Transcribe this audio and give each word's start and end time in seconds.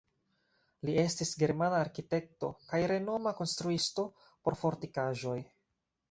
Li 0.87 0.93
estis 1.01 1.33
germana 1.41 1.75
arkitekto 1.87 2.49
kaj 2.71 2.79
renoma 2.91 3.33
konstruisto 3.41 4.05
por 4.49 4.57
fortikaĵoj. 4.63 5.37